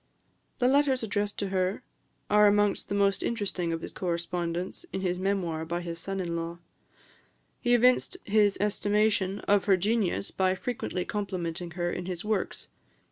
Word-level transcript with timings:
The 0.57 0.67
letters 0.67 1.03
addressed 1.03 1.37
to 1.37 1.49
her 1.49 1.83
are 2.27 2.47
amongst 2.47 2.89
the 2.89 2.95
most 2.95 3.21
interesting 3.21 3.71
of 3.71 3.81
his 3.81 3.91
correspondence 3.91 4.83
in 4.91 5.01
his 5.01 5.19
Memoir 5.19 5.63
by 5.63 5.81
his 5.81 5.99
son 5.99 6.19
in 6.19 6.35
law. 6.35 6.57
He 7.59 7.75
evinced 7.75 8.17
his 8.23 8.57
estimation 8.59 9.41
of 9.41 9.65
her 9.65 9.77
genius 9.77 10.31
by 10.31 10.55
frequently 10.55 11.05
complimenting 11.05 11.69
her 11.77 11.91
in 11.91 12.07
his 12.07 12.25
works. 12.25 12.67